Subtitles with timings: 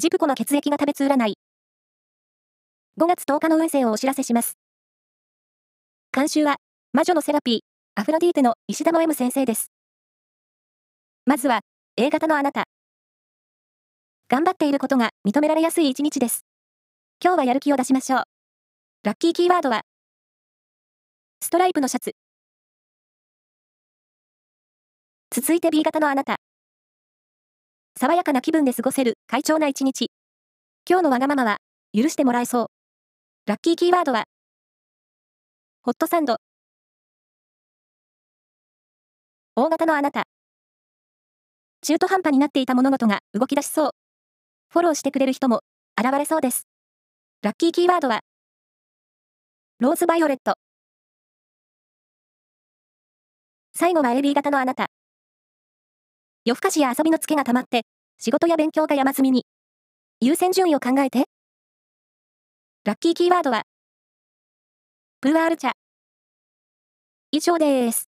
[0.00, 1.34] ジプコの血液が食べつ占い。
[3.00, 4.56] 5月10日の運勢をお知らせします。
[6.12, 6.58] 監修は、
[6.92, 7.60] 魔女のセラピー、
[8.00, 9.72] アフロディーテの石田の M 先生です。
[11.26, 11.62] まずは、
[11.96, 12.66] A 型のあなた。
[14.28, 16.42] 頑張っていることが認められやすい一日です。
[17.20, 18.22] 今日はやる気を出しましょう。
[19.02, 19.80] ラッキーキーワードは、
[21.42, 22.12] ストライプのシャツ。
[25.32, 26.36] 続いて B 型のあなた。
[28.00, 30.12] 爽やかな気分で過ごせる快調な一日。
[30.88, 31.56] 今日のわがままは、
[31.92, 32.66] 許してもらえそう。
[33.46, 34.26] ラッキーキーワードは、
[35.82, 36.36] ホットサンド。
[39.56, 40.28] 大型のあなた。
[41.82, 43.90] 中途半端になっていた物事が動き出しそう。
[44.68, 45.62] フォローしてくれる人も
[46.00, 46.68] 現れそうです。
[47.42, 48.20] ラッキーキーワードは、
[49.80, 50.54] ローズバイオレット。
[53.74, 54.86] 最後は AB 型のあなた。
[56.48, 57.82] 夜更かしや遊びのツケが溜まって、
[58.18, 59.44] 仕事や勉強が山積みに。
[60.22, 61.26] 優先順位を考えて。
[62.84, 63.64] ラッキーキーワードは、
[65.20, 65.72] プーアール茶。
[67.32, 68.08] 以上です。